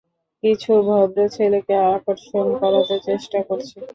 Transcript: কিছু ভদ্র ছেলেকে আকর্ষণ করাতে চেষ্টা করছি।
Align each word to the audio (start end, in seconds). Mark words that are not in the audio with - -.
কিছু 0.43 0.71
ভদ্র 0.87 1.19
ছেলেকে 1.35 1.75
আকর্ষণ 1.91 2.45
করাতে 2.61 2.95
চেষ্টা 3.07 3.39
করছি। 3.47 3.77